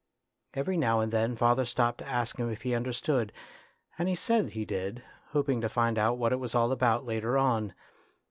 Every 0.55 0.77
now 0.77 0.99
and 0.99 1.11
then 1.11 1.35
father 1.35 1.63
stopped 1.63 1.99
to 1.99 2.07
ask 2.09 2.37
him 2.37 2.49
if 2.51 2.63
he 2.63 2.73
understood, 2.73 3.31
and 3.99 4.09
he 4.09 4.15
said 4.15 4.49
he 4.49 4.65
did, 4.65 5.03
hoping 5.29 5.61
to 5.61 5.69
find 5.69 5.99
out 5.99 6.17
what 6.17 6.33
it 6.33 6.39
was 6.39 6.55
all 6.55 6.71
about 6.71 7.05
later 7.05 7.37
on. 7.37 7.71